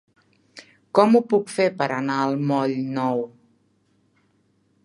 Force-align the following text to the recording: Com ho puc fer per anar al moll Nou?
Com 0.99 1.13
ho 1.19 1.21
puc 1.33 1.53
fer 1.57 1.67
per 1.81 1.89
anar 1.99 2.17
al 2.23 2.35
moll 2.53 2.75
Nou? 2.99 3.25